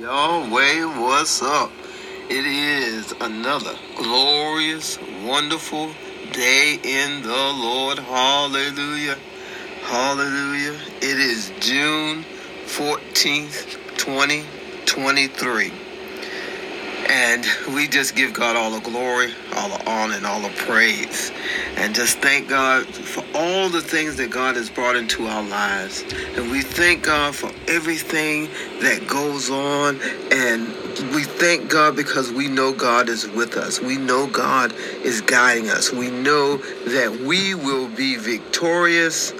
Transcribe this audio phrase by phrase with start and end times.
[0.00, 1.70] Yahweh, what's up?
[2.30, 5.90] It is another glorious, wonderful
[6.32, 7.98] day in the Lord.
[7.98, 9.18] Hallelujah.
[9.82, 10.80] Hallelujah.
[11.02, 12.24] It is June
[12.64, 15.89] 14th, 2023.
[17.30, 21.30] And we just give God all the glory, all the honor, and all the praise.
[21.76, 26.02] And just thank God for all the things that God has brought into our lives.
[26.34, 28.48] And we thank God for everything
[28.80, 30.00] that goes on.
[30.32, 30.66] And
[31.14, 33.80] we thank God because we know God is with us.
[33.80, 34.72] We know God
[35.04, 35.92] is guiding us.
[35.92, 39.32] We know that we will be victorious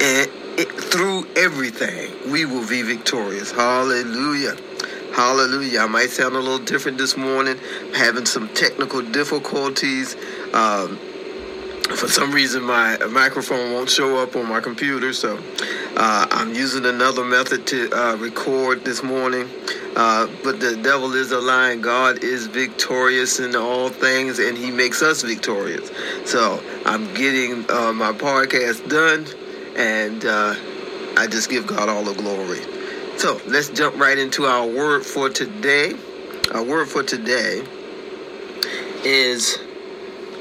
[0.00, 0.30] and
[0.90, 2.10] through everything.
[2.32, 3.50] We will be victorious.
[3.50, 4.56] Hallelujah.
[5.12, 5.80] Hallelujah.
[5.80, 7.58] I might sound a little different this morning.
[7.94, 10.16] Having some technical difficulties.
[10.54, 10.98] Um,
[11.96, 15.42] for some reason, my microphone won't show up on my computer, so
[15.96, 19.50] uh, I'm using another method to uh, record this morning.
[19.96, 21.80] Uh, but the devil is a lying.
[21.80, 25.90] God is victorious in all things, and He makes us victorious.
[26.24, 29.26] So I'm getting uh, my podcast done,
[29.76, 30.54] and uh,
[31.16, 32.79] I just give God all the glory.
[33.20, 35.92] So let's jump right into our word for today.
[36.54, 37.62] Our word for today
[39.04, 39.58] is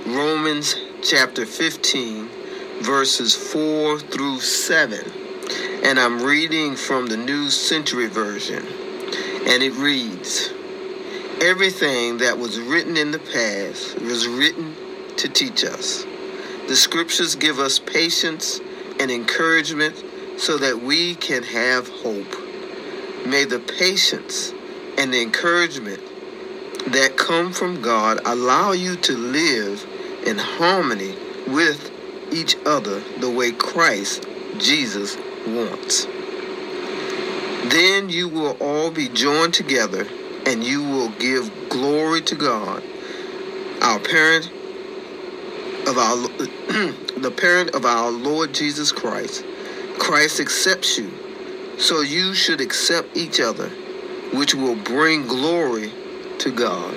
[0.08, 2.30] Romans chapter 15,
[2.80, 5.12] verses 4 through 7.
[5.84, 8.66] And I'm reading from the New Century Version.
[8.66, 10.50] And it reads
[11.42, 14.74] Everything that was written in the past was written
[15.18, 16.06] to teach us.
[16.70, 18.62] The scriptures give us patience
[19.02, 20.02] and encouragement
[20.38, 22.49] so that we can have hope.
[23.26, 24.54] May the patience
[24.98, 26.02] and the encouragement
[26.88, 29.86] that come from God allow you to live
[30.26, 31.16] in harmony
[31.48, 31.92] with
[32.32, 34.26] each other the way Christ
[34.58, 36.06] Jesus wants.
[37.70, 40.08] Then you will all be joined together
[40.46, 42.84] and you will give glory to God,
[43.82, 44.50] our parent
[45.88, 46.16] of our
[47.18, 49.46] the parent of our Lord Jesus Christ.
[50.00, 51.12] Christ accepts you
[51.80, 53.70] so you should accept each other,
[54.34, 55.92] which will bring glory
[56.40, 56.94] to God.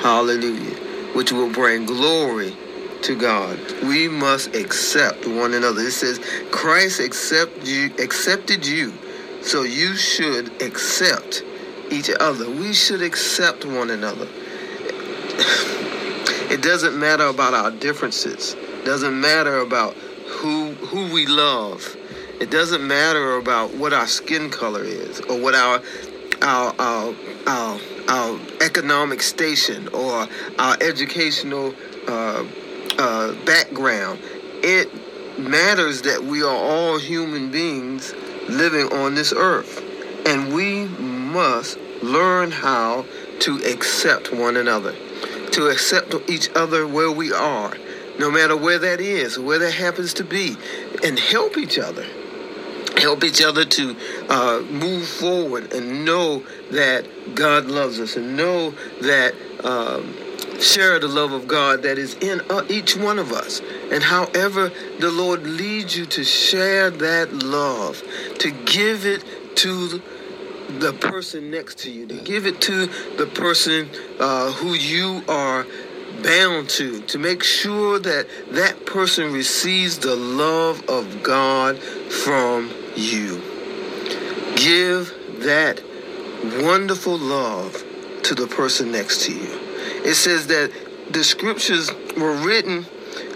[0.00, 0.76] Hallelujah.
[1.14, 2.56] Which will bring glory
[3.02, 3.58] to God.
[3.82, 5.82] We must accept one another.
[5.82, 6.20] It says
[6.50, 8.92] Christ accept you accepted you.
[9.42, 11.42] So you should accept
[11.90, 12.48] each other.
[12.48, 14.28] We should accept one another.
[16.44, 18.52] It doesn't matter about our differences.
[18.52, 21.96] It doesn't matter about who who we love.
[22.40, 25.80] It doesn't matter about what our skin color is or what our
[26.42, 27.14] our our
[27.46, 30.26] our, our economic station or
[30.58, 31.72] our educational
[32.08, 32.44] uh,
[32.98, 34.18] uh, background.
[34.64, 34.90] It
[35.38, 38.12] matters that we are all human beings
[38.48, 39.80] living on this earth,
[40.26, 43.06] and we must learn how
[43.40, 44.92] to accept one another,
[45.52, 47.76] to accept each other where we are,
[48.18, 50.56] no matter where that is, where that happens to be,
[51.04, 52.04] and help each other
[52.98, 53.96] help each other to
[54.28, 58.70] uh, move forward and know that God loves us and know
[59.02, 59.34] that
[59.64, 60.14] um,
[60.60, 63.60] share the love of God that is in uh, each one of us.
[63.90, 68.02] And however the Lord leads you to share that love,
[68.38, 69.24] to give it
[69.56, 70.02] to
[70.78, 73.88] the person next to you, to give it to the person
[74.18, 75.66] uh, who you are
[76.22, 83.42] bound to, to make sure that that person receives the love of God from you.
[84.56, 85.82] Give that
[86.60, 87.82] wonderful love
[88.24, 89.48] to the person next to you.
[90.04, 90.72] It says that
[91.10, 92.86] the scriptures were written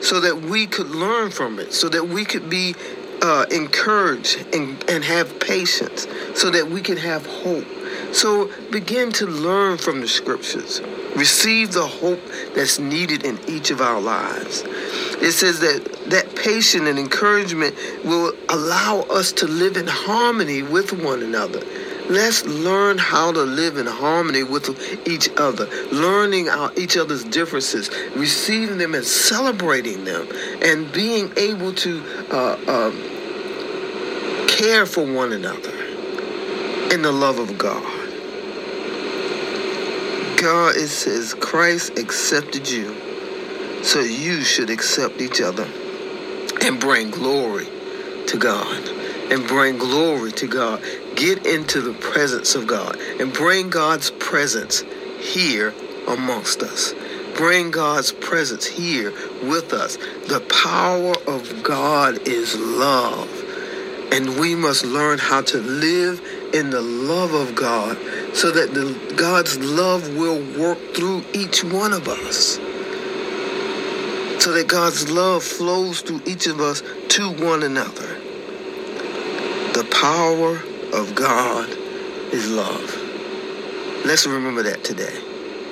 [0.01, 2.75] so that we could learn from it, so that we could be
[3.23, 7.67] uh, encouraged and, and have patience, so that we can have hope.
[8.13, 10.81] So begin to learn from the scriptures.
[11.17, 12.21] Receive the hope
[12.55, 14.63] that's needed in each of our lives.
[15.21, 17.75] It says that that patience and encouragement
[18.05, 21.61] will allow us to live in harmony with one another.
[22.09, 27.91] Let's learn how to live in harmony with each other, learning our, each other's differences,
[28.17, 30.27] receiving them and celebrating them,
[30.63, 32.91] and being able to uh, uh,
[34.49, 35.75] care for one another
[36.91, 37.98] in the love of God.
[40.41, 42.95] God, it says, Christ accepted you,
[43.83, 45.69] so you should accept each other
[46.63, 47.67] and bring glory
[48.27, 48.89] to God.
[49.31, 50.83] And bring glory to God.
[51.15, 54.85] Get into the presence of God and bring God's presence
[55.21, 55.75] here
[56.07, 56.95] amongst us.
[57.37, 59.11] Bring God's presence here
[59.43, 59.97] with us.
[60.29, 63.29] The power of God is love.
[64.13, 66.23] And we must learn how to live
[66.55, 67.97] in the love of God
[68.35, 72.57] so that the, God's love will work through each one of us.
[74.43, 78.15] So that God's love flows through each of us to one another.
[79.75, 80.57] The power
[80.99, 81.69] of God
[82.33, 82.97] is love.
[84.05, 85.21] Let's remember that today.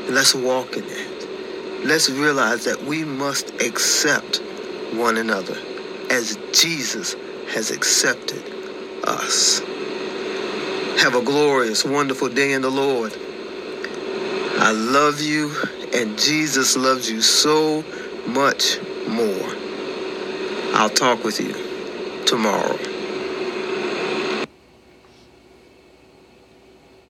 [0.08, 1.82] Let's walk in that.
[1.84, 4.42] Let's realize that we must accept
[4.92, 5.56] one another
[6.10, 7.14] as Jesus
[7.48, 8.42] has accepted
[9.04, 9.60] us.
[10.98, 13.12] Have a glorious, wonderful day in the Lord.
[14.58, 15.52] I love you,
[15.92, 17.84] and Jesus loves you so
[18.26, 19.50] much more.
[20.74, 21.54] I'll talk with you
[22.24, 22.78] tomorrow.